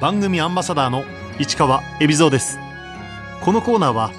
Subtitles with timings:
[0.00, 1.04] 番組アンバサダーの
[1.38, 2.58] 市川恵比蔵です。
[3.42, 4.10] このコーナーは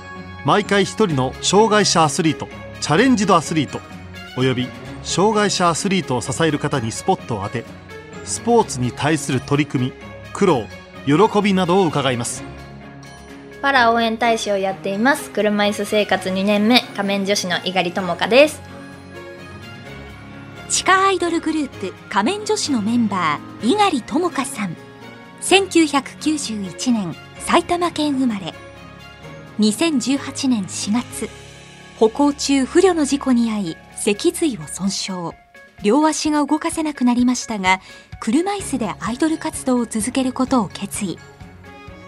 [0.45, 2.47] 毎回一人の障害者アスリート
[2.81, 3.79] チャレンジドアスリート
[4.37, 4.67] および
[5.01, 7.65] 障害者アスリートを支える方にスポットを当て
[8.25, 9.93] スポーツに対する取り組み
[10.33, 10.65] 苦労
[11.07, 12.43] 喜びなどを伺います。
[13.63, 18.61] パラ応援大使をやっています車椅子生活2年目仮面女子の猪狩智香です。
[20.69, 24.90] 地下アイドルグループ仮面女子のメンバー猪狩智香さん
[25.41, 28.53] 1991年埼玉県生まれ。
[29.59, 31.29] 2018年4月
[31.99, 35.31] 歩行中不慮の事故に遭い脊髄を損傷。
[35.83, 37.81] 両足が動かせなくなりましたが
[38.19, 41.17] 車椅子でアイドル活動を続けることを決意。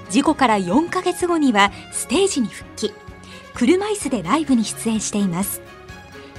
[0.10, 2.94] 事故から4ヶ月後にはステージに復帰。
[3.56, 5.62] 車椅子でライブに出演しています。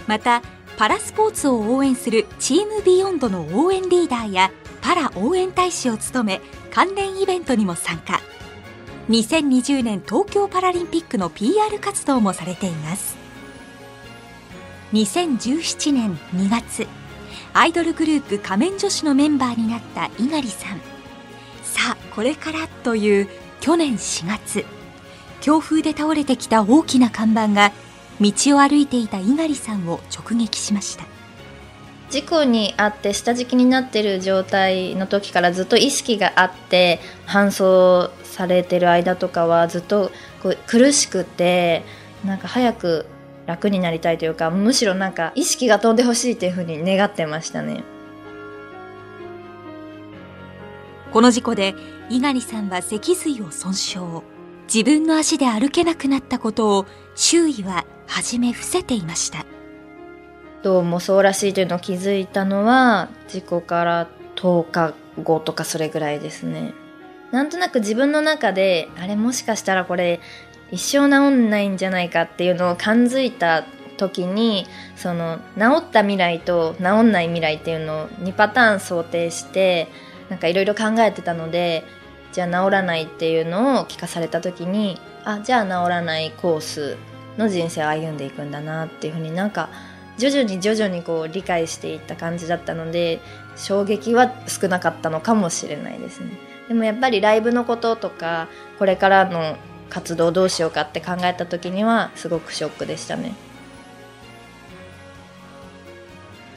[0.07, 0.43] また
[0.77, 4.51] パラスポーツを応援するチームビヨンドの応援リーダーや
[4.85, 8.21] パラ応援大使を務め関連イベントにも参加。
[9.09, 13.17] 2020年東京パラリンピックの PR 活動もされています。
[14.93, 16.87] 2017年2月
[17.55, 20.79] アイドルグループ仮面女子のメンバーになった猪狩さん。
[21.63, 23.29] さあこれからという
[23.61, 24.67] 去年4月
[25.41, 27.73] 強風で倒れてきた大きな看板が
[28.21, 31.14] 道を歩いていた猪狩さんを直撃しました。
[32.15, 41.83] 事故に遭って下敷きになってる状態の時からずっと意識があって搬送されてる間とかはずっとこう苦しくて
[42.25, 43.07] なんか早く
[43.47, 47.83] 楽になりたいというかむしろなんか意識が飛んでほしいっていうふうに願ってましたね。
[51.13, 51.75] この事故で
[52.11, 54.23] 猪狩さんは脊髄を損傷。
[54.73, 59.45] 自分の足で歩けなくなったことを周囲は初め伏せていました。
[60.65, 66.73] どうもそうらしいというのを気づいたのは事故から10日後とかそれぐらいですね。
[67.33, 70.21] なんとなく自分の中であれもしかしたらこれ
[70.71, 73.67] 一生治んないんじゃないかっていうのを感づいた
[73.99, 74.67] 時に
[74.97, 79.89] その治った未来と治んない未来っていうのを2パターン想定して
[80.31, 81.85] なんかいろいろ考えてたので
[82.33, 86.97] じゃあ治らないっていうのを聞かされた時にあじゃあ治らないコース
[87.37, 89.69] の人生を歩んでいくんだなっていうふうになんか
[90.17, 93.21] 徐々に徐々にこう理解していった感じだったので
[93.57, 96.31] 衝撃は少なかったのかもしれないですね。
[96.69, 98.49] でもやっぱりライブのこととか
[98.79, 99.57] これからの
[99.91, 103.35] 活動どうしようかって考えた時にはすごくショックでしたね。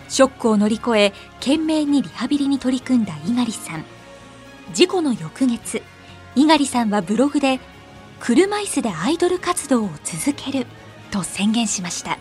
[0.08, 3.84] ショックを乗り越え懸命にリハビリに取り組んだ猪狩さん。
[4.74, 5.82] 事故の翌月
[6.36, 7.60] 猪狩さんはブログで
[8.20, 10.66] 車椅子でアイドル活動を続ける
[11.12, 12.17] と宣言しました。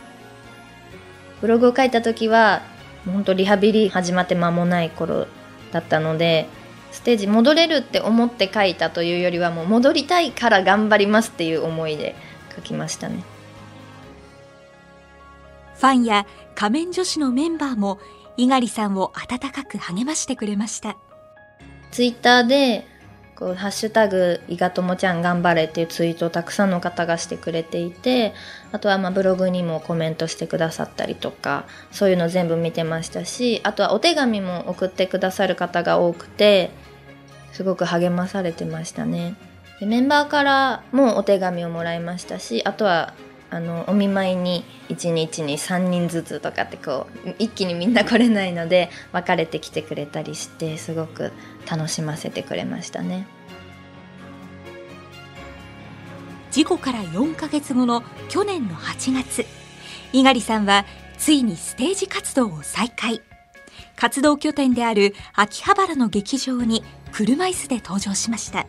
[1.41, 2.63] ブログを書いた時は
[3.05, 5.27] 本当リハビリ始まって間もない頃
[5.73, 6.49] だったので
[6.93, 12.15] ステージ戻れるって思って書いたというよりはもう戻りたいから頑張りますっていう思いで
[12.55, 13.23] 書きましたね。
[15.77, 18.01] ファンや仮面女子のメンバーも
[18.39, 20.97] 猪狩さんを温かく励ましてくれました。
[21.91, 22.87] ツイッターで
[23.37, 28.33] こうハッシュタグいがともちゃん頑張れっていうツイートをたくさんの方がしてくれていて
[28.77, 36.69] あとはまブログにもコメントしてくださったりとかそういうの全部見てましたしあとはお手紙も送ってくださる方が多くて
[37.53, 39.35] すごく励まされてましたね。
[39.81, 43.15] でメンバーからもお手紙をもらいましたしあとは
[43.49, 51.33] あのお見舞いに1日に3人ずつとかってこう一気にみんな来れないので別れてきてくれたりしてすごく
[51.67, 53.27] 楽しませてくれましたね。
[56.57, 59.45] 事故から4ヶ月後の去年の8月。
[60.15, 60.87] 猪狩さんは
[61.19, 63.21] ついにステージ活動を再開。
[63.95, 68.67] 活動拠点である秋葉原の劇場に車椅子で登場しました。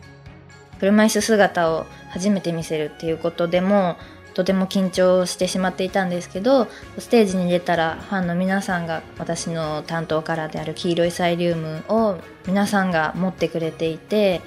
[0.78, 3.96] 車椅子姿を初めて見せるっていうことでも
[4.34, 6.68] とても緊張してしまっていたんですけど
[6.98, 14.42] ステージに出たらファンの皆さんが私の担当カラーである黄色いサイリウムを皆さんが持ってくれていて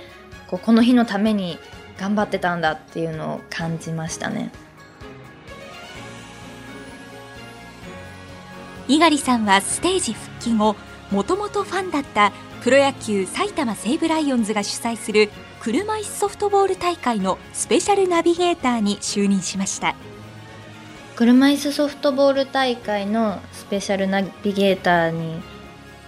[0.47, 1.57] ここの日のために
[2.01, 4.51] 頑張ってたんだっていうのを感じましたね。
[8.87, 10.75] 猪狩さんはステージ復帰後
[11.11, 12.31] もともとファンだった
[12.63, 15.29] プロ野球埼玉西武ライオンズが主催する
[15.61, 19.95] 車椅子ソフトボール大会のスペシャルナビゲーターに就任しました。
[21.15, 25.39] 車椅子ソフトボール大会のスペシャルナビゲーターに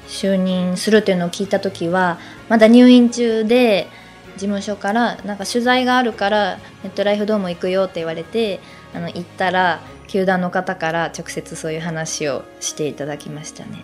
[0.07, 2.17] 就任するというのを聞いた時は
[2.49, 3.87] まだ入院中で
[4.35, 8.59] 事務所からなんか取材があるからネットライフドーム行くよって言われて
[8.93, 13.83] あの行ったら球団の方から直接そういう話をしていただきましたね。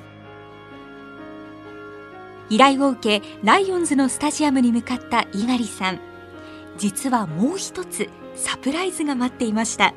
[2.50, 6.00] 依頼を受けライオンズのスタジアムに向かった猪狩さん。
[6.78, 9.94] 実はもう一つサプライズが待っていました。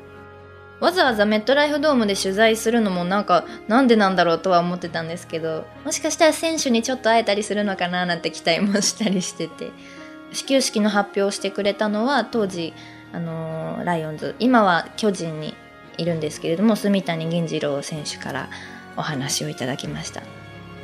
[0.79, 9.71] わざわざメットライフドームで取材するのもなんかなんでなんだろうとは思ってたんですけどもしかしたら選手にちょっと会えたりするのかななんて期待もしたりしてて
[10.33, 12.73] 始球式の発表をしてくれたのは当時、
[13.11, 14.35] あのーライオンズ。
[14.39, 15.55] 今は巨人に
[15.97, 18.49] いるんですけれども住谷銀次郎選手から
[18.97, 20.23] お話をいただきました。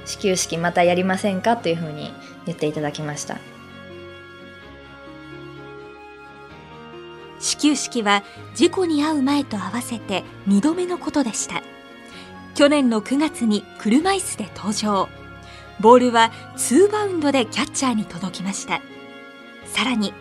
[0.05, 2.11] 始球式またやりませんかというふうに
[2.45, 3.37] 言っていただきました。
[7.39, 8.23] 始球式は
[8.53, 11.63] 事故に遭う前と合わせて2度目のことでした。
[12.53, 15.09] 去年の9月に車椅子で登場。
[15.79, 18.81] ボールは2バウンドでキャッチャーに届きました。
[19.73, 20.13] さらに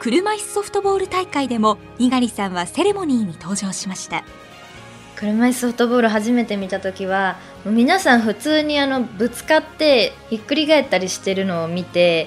[0.00, 4.24] 車椅子ソフトボール大会でも猪狩さんはセレモニーに登場しました。
[5.14, 12.26] 車椅子ソフトボール初めて見た時は皆さん普通にあのぶつかってひっくり返ったりしてるのを見て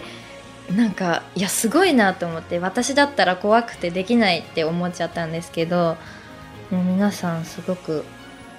[0.74, 5.98] なんかいやすごいなと思って私だったら怖くてできないって思っちゃったんですけど
[6.72, 8.06] 皆さんすごく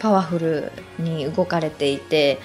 [0.01, 2.39] パワフルに動かれていて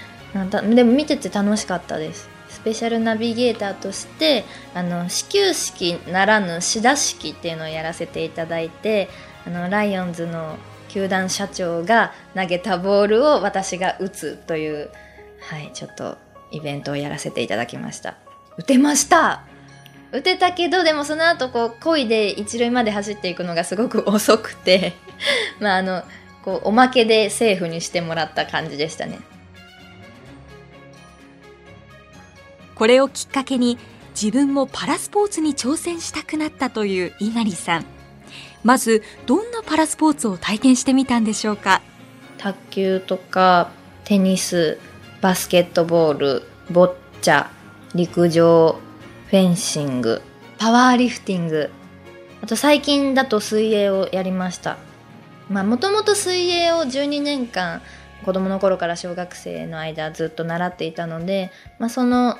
[0.73, 2.29] でも見てて楽しかったです。
[2.51, 4.44] スペシャルナビゲーターとして
[4.74, 9.09] あの始球式ならぬ志田式っていうのをやらせていただいて
[9.48, 10.57] あのライオンズの
[10.89, 14.89] 球団社長が投げたボールを私が打つという、
[15.39, 16.18] はい、ちょっと
[16.51, 18.18] イベントをやらせていただきました。
[18.57, 19.44] 打てました！
[20.12, 24.92] 打てたけどでもその後こう漕いで一塁まで走っていくのがすごく遅くて
[25.62, 26.04] まああの
[26.44, 29.19] こうおまけでセーフにしてもらった感じでしたね。
[32.75, 33.77] これをきっかけに
[34.19, 37.85] 自分もパラスポーツに挑戦したくなったという猪狩さん。
[38.63, 41.81] まずどんなパラスポーツを体験してみたんでしょうか？
[42.38, 43.71] 卓球とか
[44.03, 44.79] テニス
[45.21, 47.47] バスケットボールボッチャ
[47.95, 48.79] 陸上
[49.27, 50.21] フェンシング
[50.57, 51.69] パワーリフティング。
[52.41, 54.77] あと最近だと水泳をやりました。
[55.50, 57.81] まあもともと水泳を12年間
[58.25, 62.38] 子供の頃から小学生の間ずっと習っていたので、まあ、その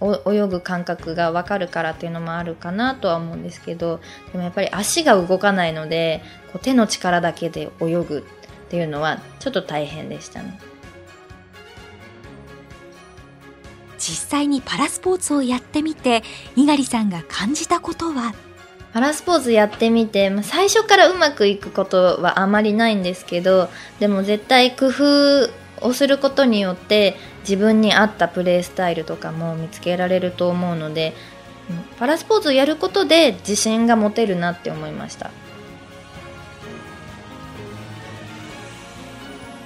[0.00, 4.00] 泳ぐ感覚が分かるからっていうのもあるかなとは思うんですけど
[4.32, 8.22] でもやっぱり足が動かないのでこう手の力だけで泳ぐっ
[8.70, 10.58] ていうのはちょっと大変でしたね。
[13.98, 16.22] 実際にパラスポーツをやってみて
[16.56, 18.32] 猪狩さんが感じたことは？
[18.94, 23.68] パラスポーツやってみて、まあ、最初からうまくいくことはあまりないんですけど
[24.00, 25.50] でも絶対工夫
[25.86, 31.14] をすることによって自分に合ったプレースタイルとかも見つけられると思うので
[31.98, 35.30] パラスポーツをやることで自信が持てるなって思いました。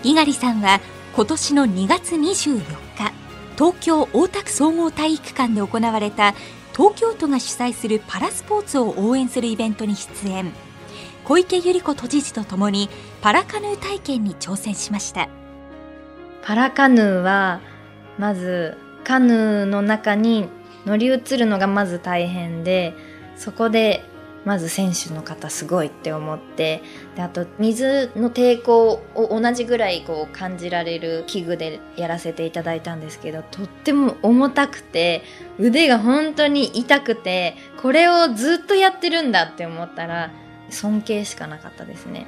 [0.02, 0.80] 猪狩さんは
[1.16, 3.12] 今年の2月24日
[3.56, 6.34] 東京大田区総合体育館で行われた
[6.76, 10.52] 東京都が主催するパラスポーツを応援するイベントに出演。
[11.24, 12.90] 小池百合子都知事とともに
[13.22, 15.28] パラカヌー体験に挑戦しました。
[16.44, 17.60] パラカヌーは
[18.18, 20.48] まずカヌーの中に
[20.84, 22.94] 乗り移るのがまず大変で
[23.34, 24.04] そこで
[24.44, 26.82] まず選手の方すごいって思って
[27.16, 35.22] であと水の抵抗を同じぐらいこう感じられる器具でやらせていただいたんですけどとっても重たくて
[35.58, 40.30] 腕が本当に痛くてこれをずっとやってるんだって思ったら
[40.68, 42.26] 尊敬しかなかったですね。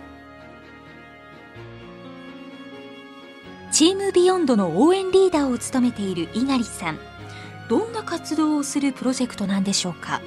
[3.76, 6.98] チームビヨンドの応援リーダーを務めている猪狩さん。
[7.68, 10.22] どんな活動をするプロジェクトなんでしょうか？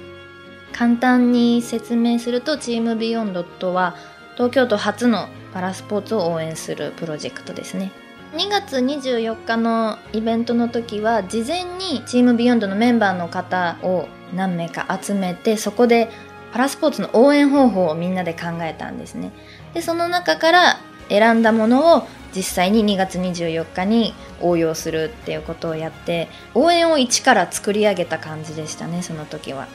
[0.71, 3.95] 簡単に説明するとチームビヨンドとは
[4.35, 7.91] 東京都初のパラスポーツを応援するプロジェクトですね。
[8.33, 16.11] 2月24日のイベントの時は事前にチームビヨンドのメンバーの方を何名か集めてそこで
[16.53, 19.31] パラスポーツの応援方法をみんなで考えたんですね。
[19.73, 20.79] でその中から
[21.09, 29.67] 選んだものを実際に2月24日に応用するっていうことをやって応援を一から作り上げた感じでしたねその時は。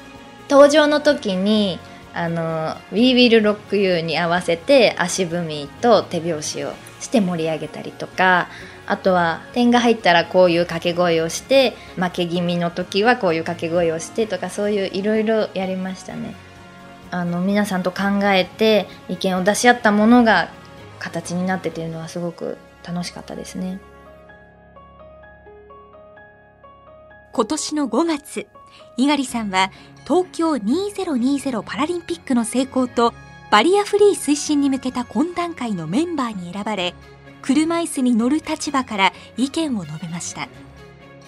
[0.48, 1.78] 登場の時に
[2.12, 8.48] あの「We Will Rock You」に合わせて足踏みと手拍子をして盛り上げたりとか
[8.86, 16.34] あとは点が入ったらこういう掛け声をして負け気味の時はこういう掛け声をしてとかそういういろいろやりましたね。
[17.10, 20.48] あの皆さんと考えて意見を出し合ったものが
[21.04, 23.78] 形になってっていうのはすごく楽しかったですね。
[27.32, 28.46] 今年の5月
[28.96, 29.70] 猪狩さんは
[30.04, 33.12] 東京2020パラリンピックの成功と
[33.50, 36.94] バリアフリー推進に向けた懇談会のメンバーに選ばれ
[37.42, 40.48] 車椅子に乗る立場から意見を述べました。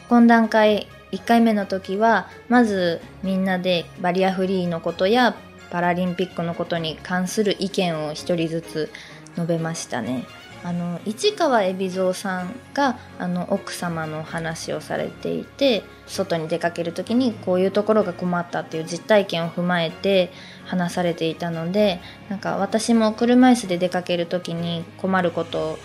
[0.09, 5.37] 懇談会1回目の時はまずみんなでバリアフリーのことや
[5.71, 8.90] パラリンピックのことに関する意見を一人ずつ
[9.37, 10.25] 述べましたね。
[10.66, 20.33] あの市川海老蔵さんがあの奥様の話をされていて外に出かける時にこういうところが困ったっていう実体験を踏まえて
[20.64, 25.78] 話されていたのでなんか私も車椅子で出かける時に困ること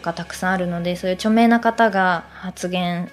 [0.00, 3.10] がたくさんあるのでそういう著名な方が発言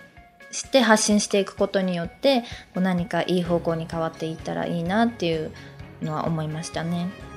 [0.51, 5.51] して発信していくことによって何かいい方向に変わっていったらいいなっていう
[6.01, 7.30] のは思いましたね。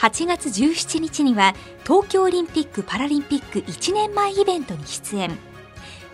[0.00, 5.38] 8月17日には東京オリンピック・パラリンピック1年前イベントに出演。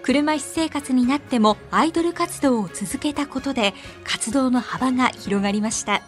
[0.03, 6.03] 車椅子生活になってもアイドル活動を続けたことで活動の幅が広がりました。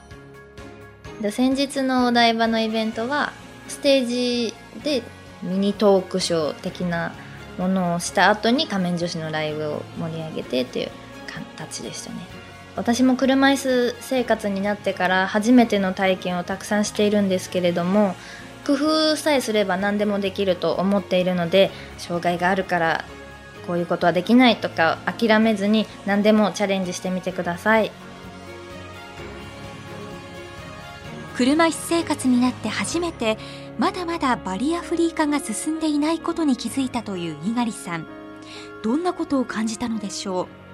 [1.30, 3.32] 先日のお台場のイベントは
[3.68, 5.04] ステージで
[5.44, 7.12] ミニトークショー的な
[7.58, 10.90] ものをした後に仮面女子のライブを盛り上げてという
[11.28, 12.37] 形でしたね。
[12.78, 18.14] 私も車椅子生活になってから初めての体験をたくさんしているんですけれども
[18.64, 23.04] 工夫さえすれば何でもできると思っているので障害があるから
[23.66, 27.90] こういうことはできないとか諦めずに何でもチャレンジしてみてください。
[31.36, 33.38] 車椅子生活になって初めて
[33.78, 38.06] まだまだバリアフリー化が進んでいないことに気づいたという猪狩さん。
[38.82, 40.67] どんなことを感じたのでしょう？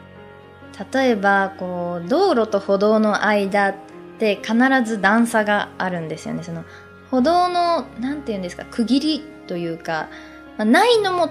[0.92, 3.74] 例えばこう道路と歩道の間っ
[4.18, 4.54] て必
[4.84, 6.42] ず段差があるんですよね。
[6.42, 6.64] その
[7.10, 10.08] 歩道の何て言うんですか区切りというか、
[10.56, 11.30] まあ、ないのも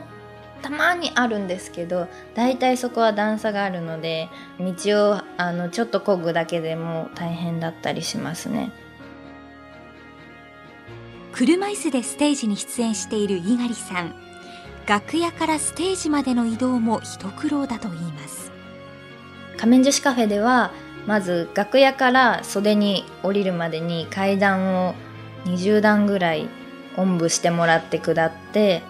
[0.61, 8.71] たまにあるんですけど大体そこは段差があるので道をあのちょっと漕ぐだけでも大変だったりしますね。
[11.33, 14.15] 車椅子でステージに出演している猪狩さん。
[14.85, 18.52] 楽屋からステージまでの移動も一苦労だといいます。
[19.63, 20.73] 仮面女子カフェでは
[21.07, 24.93] まず楽屋から袖に降りるまでに階段を
[25.45, 26.49] 20段ぐらい
[26.97, 28.81] おんぶしてもらって下って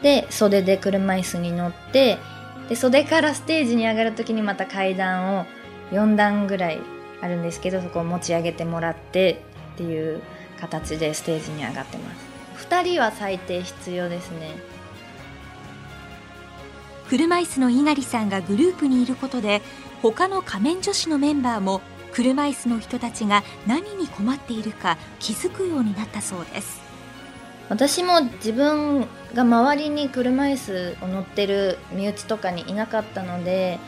[0.00, 2.16] で袖で車椅子に乗って
[2.70, 5.44] で袖からステージに上がる時にまた階段を
[5.90, 6.80] 4段ぐらい
[7.20, 9.42] あるんですけどそこを持ち上げてもらって
[9.74, 10.22] っていう
[10.58, 12.10] 形でステージに上がってま
[12.56, 12.66] す。
[12.70, 14.79] 2人は最低必要ですね。
[17.10, 19.62] 車椅子の猪狩さんがグループにいることで
[20.00, 21.80] 他の仮面女子のメンバーも
[22.12, 26.80] 車椅子の人たちが何に困っているか気づくようになったそうです。
[27.68, 33.80] 私も自分が周りに車椅子を乗ってる身内とかにいなかったので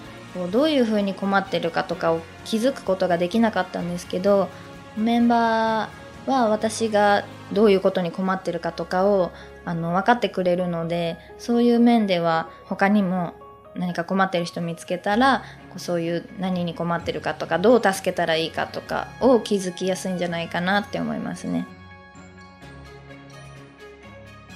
[0.51, 4.49] どういうふうに困ってるかとかを気づくことができなかったんですけど
[4.97, 9.31] メンバーは私がどういうことに困ってるかとかを
[9.65, 13.35] あの分かってくれるのでそういう面では他にも
[13.75, 15.45] 何か困ってる人見つけたら
[15.77, 21.67] そういう何に困ってるかとかどう助けたらいいかとかを気づきやすいんじゃないかなって思いますね。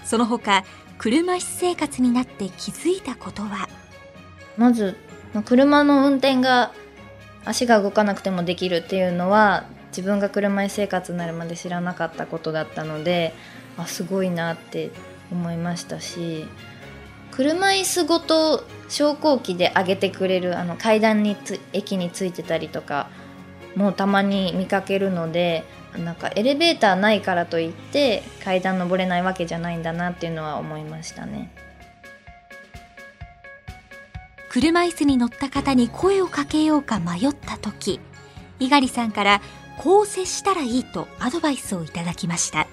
[0.04, 0.64] その他
[0.98, 3.68] 車椅子生活になって気づいたことは？
[4.56, 4.96] まず
[5.44, 6.72] 車の運転が
[7.44, 13.34] 足が動かなくてもできるっていうのは自分が車椅子生活になるまで知らなかったことだったので
[13.76, 14.90] あすごいなって
[15.30, 16.46] 思いましたし
[17.30, 23.08] 車椅子ごと昇降機で上げてくれるあの階段につ駅についてたりとか
[23.74, 25.64] もうたまに見かけるので
[25.98, 31.52] なんかエレベーターないからといって階段登れないわけじゃないんだなっていうのは思いましたね。
[34.50, 38.00] 車椅子に乗った方に声をかけようか迷った時
[38.58, 39.42] 猪狩さんから
[39.76, 42.65] こう接したらいいとアドバイスをいただきました。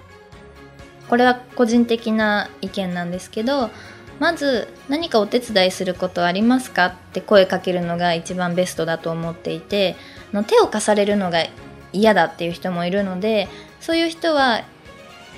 [1.14, 3.70] これは個人的な意見なんですけど
[4.18, 9.96] まず何かお手伝いすることありますかって声かけるのが一番ベストだと思っていて
[10.32, 11.46] の手を貸されるのが
[11.92, 13.48] 嫌だっていう人もいるので
[13.80, 14.64] そういう人は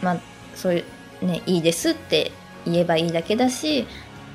[0.02, 0.20] まあ
[0.56, 0.84] そうい
[1.22, 2.32] うねいいですって
[2.64, 3.86] 言えばいいだけだし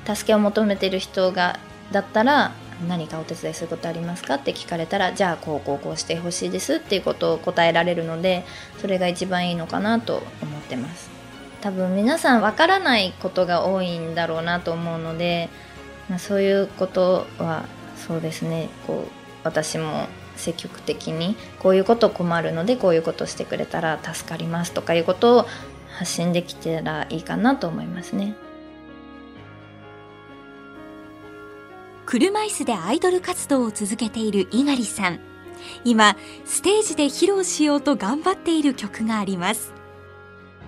[0.05, 1.59] 助けを求めてる人が
[1.91, 2.51] だったら
[2.87, 8.45] 何かお手伝いすることありますかって聞かれたらじゃあこうこうこうしてほしいですっていうことを答えられるので
[8.77, 11.20] それが一番いいのかなと思ってます。
[11.61, 15.49] 多分皆さんわからないことが多いんだろうなと思うので、
[16.09, 17.65] まあ、そういうことは
[17.95, 18.69] そうですね。
[18.87, 19.11] こう
[19.43, 25.45] 私も積極的にこういうこと困るのでこういうことしてくれたら助かりますとかいうことを
[25.89, 28.35] 発信できたらいいかなと思いますね。
[32.05, 35.19] 車椅子でアイドル活動を続けている猪狩さん。
[35.85, 39.80] 今ステージで披露しようと頑張っている曲があります。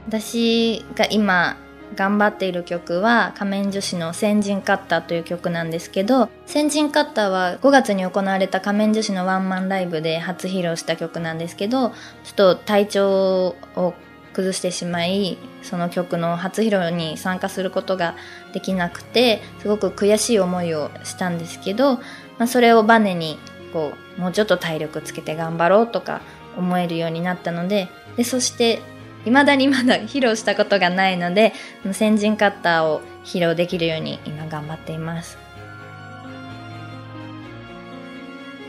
[0.08, 1.58] 私が今
[1.96, 11.96] 頑張っている曲は仮面女子の先人カッターという曲なんですけど先人カッターは5月に行われた仮面女子のワンマンライブで初披露した曲なんですけどちょ
[12.32, 13.94] っと体調を
[14.34, 18.16] 崩してしまいその曲の初披露に参加することが
[18.52, 22.02] できなくてすごく悔しい思いをしたんですけど、ま
[22.40, 23.38] あ、それをバネに
[23.72, 26.22] こうもうちょっと体力つけて頑張ろうとか
[26.58, 28.82] 思えるようになったのででそして
[29.26, 31.54] 未だにまだ披露したことがないので
[31.92, 35.38] 先人カッターを披露できるように今頑張っています。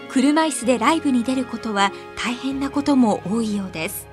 [0.09, 4.07] 車椅子でライブに出ることは大変なことも多いようです。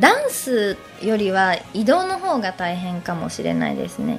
[0.00, 4.18] ダンスよりは移動の方が大変かもしれないですね。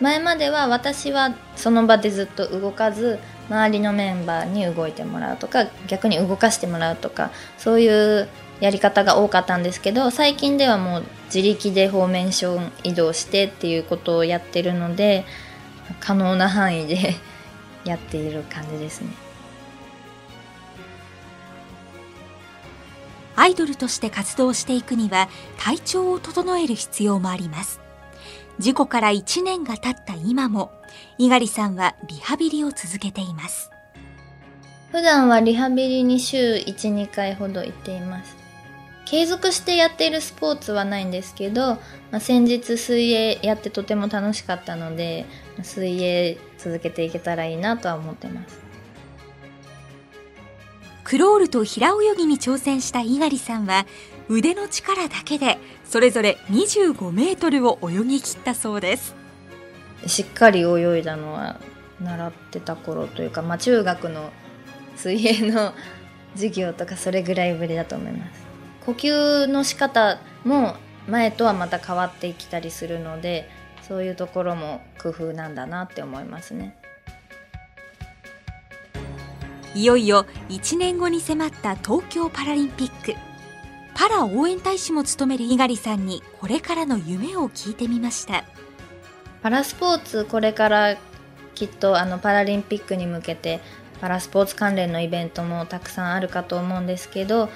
[0.00, 8.28] 前までは私はその場でずっと動かず周りのメンバーに動いてもらうとか逆に動かしてもらうとかそういう
[8.60, 15.24] やり方が多かったんですけど最近ではもう自力でフォーメーション移動してっていうことをやってるので
[15.98, 17.16] 可能な範囲で
[17.84, 19.08] やっている感じですね。
[23.36, 27.80] アイドルとして活動していくには体調を整える必要もあります。
[28.58, 30.70] 事故から1年が経った今も
[31.18, 33.70] 猪狩さんはリハビリを続けています。
[34.92, 38.36] 普段はリハビリに週12回ほど行っています。
[39.04, 41.74] 継続してやっているスポーツはないんですけど、
[42.10, 45.26] まあ、先日水泳やってとても楽しかったので
[45.62, 48.60] 水泳続けていけたらいいなとは思ってます。
[51.02, 53.84] クロールと平泳ぎに挑戦した猪狩さんは
[54.28, 59.16] 腕の力だけでそれぞれ25メートルを泳ぎ切ったそうです
[60.06, 61.60] しっかり泳いだのは
[62.00, 64.30] 習ってた頃というか、まあ、中学の
[64.96, 65.74] 水泳の
[66.34, 68.46] 授業とかそれぐらいぶりだと思います。
[68.86, 70.74] 呼吸の仕方も
[71.06, 73.48] 前とはまた変わってきたりするので
[73.82, 76.76] そういうところも工夫なんだなって思いますね。
[79.74, 83.14] いよいよ1年後に迫った東京パラリンピック。
[83.94, 88.44] パラ応援大使も務める猪狩さんにこれからの夢を聞いてみました。
[89.42, 90.96] パラスポーツこれから
[91.54, 93.60] きっとあのパラリンピックに向けて
[94.00, 97.48] パラスポーツ関連のイベントもたくさんあるかと思うんですけど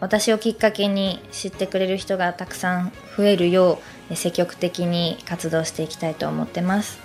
[0.00, 6.98] 私をきっかけに知ってくれる人がたくさん増えるよう積極的に活動していきたいと思ってます。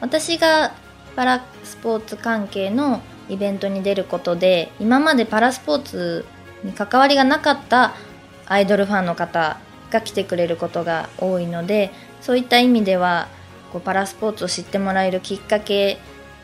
[0.00, 0.72] 私が
[1.16, 6.24] パラスポーツ関係のイベントに出ることで今までパラスポーツ
[6.62, 7.94] に関わりがなかった
[8.46, 9.58] アイドルファンの方
[9.90, 13.28] が来てくれることが多いのでそういった意味では
[13.76, 15.98] こうパラスポーツを知ってもらえるきっかけ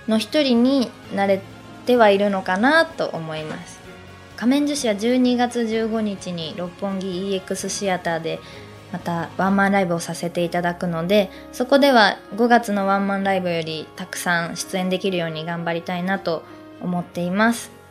[0.07, 1.41] の一人になれ
[1.87, 3.81] てはいるのかなと思います。
[4.37, 8.39] 仮面女子は12月15日に六本木 EX シアターで
[8.93, 16.43] またワンマンライブをさせていただくのでそこでは5月のワンマンライブよりたくさん出演できるように頑張りたいなと
[16.83, 17.82] 思っています。